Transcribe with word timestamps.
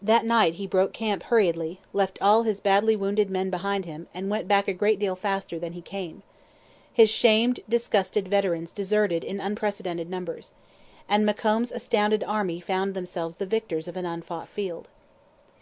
That 0.00 0.24
night 0.24 0.54
he 0.54 0.66
broke 0.66 0.94
camp 0.94 1.24
hurriedly, 1.24 1.80
left 1.92 2.16
all 2.22 2.44
his 2.44 2.60
badly 2.60 2.96
wounded 2.96 3.28
men 3.28 3.50
behind 3.50 3.84
him, 3.84 4.08
and 4.14 4.30
went 4.30 4.48
back 4.48 4.68
a 4.68 4.72
great 4.72 4.98
deal 4.98 5.14
faster 5.14 5.58
than 5.58 5.74
he 5.74 5.82
came. 5.82 6.22
His 6.90 7.10
shamed, 7.10 7.60
disgusted 7.68 8.26
veterans 8.26 8.72
deserted 8.72 9.22
in 9.22 9.38
unprecedented 9.38 10.08
numbers. 10.08 10.54
And 11.10 11.26
Macomb's 11.26 11.72
astounded 11.72 12.24
army 12.24 12.58
found 12.58 12.94
themselves 12.94 13.36
the 13.36 13.44
victors 13.44 13.86
of 13.86 13.98
an 13.98 14.06
unfought 14.06 14.48
field. 14.48 14.88